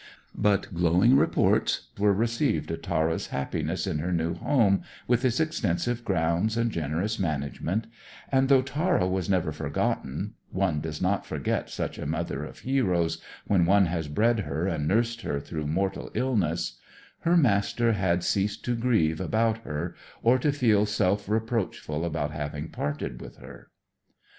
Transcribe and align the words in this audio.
But 0.33 0.73
glowing 0.73 1.15
reports 1.15 1.89
were 1.95 2.11
received 2.11 2.71
of 2.71 2.81
Tara's 2.81 3.27
happiness 3.27 3.85
in 3.85 3.99
her 3.99 4.11
new 4.11 4.33
home, 4.33 4.81
with 5.07 5.23
its 5.23 5.39
extensive 5.39 6.03
grounds 6.03 6.57
and 6.57 6.71
generous 6.71 7.19
management; 7.19 7.85
and, 8.31 8.49
though 8.49 8.63
Tara 8.63 9.05
was 9.07 9.29
never 9.29 9.51
forgotten 9.51 10.33
one 10.49 10.79
does 10.81 11.03
not 11.03 11.23
forget 11.23 11.69
such 11.69 11.99
a 11.99 12.07
mother 12.07 12.43
of 12.43 12.61
heroes, 12.61 13.21
when 13.45 13.67
one 13.67 13.85
has 13.85 14.07
bred 14.07 14.39
her 14.39 14.65
and 14.65 14.87
nursed 14.87 15.21
her 15.21 15.39
through 15.39 15.67
mortal 15.67 16.09
illness 16.15 16.79
her 17.19 17.37
Master 17.37 17.91
had 17.91 18.23
ceased 18.23 18.65
to 18.65 18.75
grieve 18.75 19.21
about 19.21 19.59
her 19.59 19.93
or 20.23 20.39
to 20.39 20.51
feel 20.51 20.87
self 20.87 21.29
reproachful 21.29 22.03
about 22.03 22.31
having 22.31 22.69
parted 22.69 23.21
with 23.21 23.37
her. 23.37 23.69